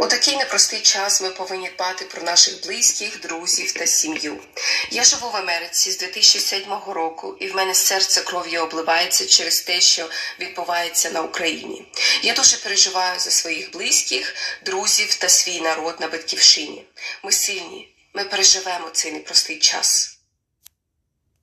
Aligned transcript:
У 0.00 0.06
такий 0.06 0.36
непростий 0.36 0.80
час 0.80 1.22
ми 1.22 1.30
повинні 1.30 1.68
дбати 1.68 2.04
про 2.04 2.22
наших 2.22 2.62
близьких, 2.62 3.20
друзів 3.20 3.72
та 3.72 3.86
сім'ю. 3.86 4.38
Я 4.90 5.04
живу 5.04 5.30
в 5.30 5.36
Америці 5.36 5.90
з 5.90 5.98
2007 5.98 6.64
року, 6.86 7.36
і 7.40 7.46
в 7.46 7.56
мене 7.56 7.74
серце 7.74 8.20
кров'ю 8.20 8.62
обливається 8.62 9.26
через 9.26 9.60
те, 9.60 9.80
що 9.80 10.10
відбувається 10.40 11.10
на 11.10 11.22
Україні. 11.22 11.92
Я 12.22 12.34
дуже 12.34 12.56
переживаю 12.56 13.20
за 13.20 13.30
своїх 13.30 13.72
близьких, 13.72 14.34
друзів 14.64 15.14
та 15.14 15.28
свій 15.28 15.60
народ 15.60 16.00
на 16.00 16.08
батьківщині. 16.08 16.84
Ми 17.24 17.32
сильні, 17.32 17.94
ми 18.14 18.24
переживемо 18.24 18.90
цей 18.92 19.12
непростий 19.12 19.58
час. 19.58 20.17